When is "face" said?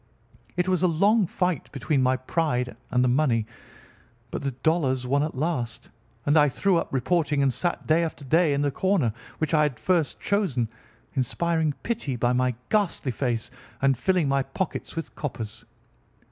13.11-13.51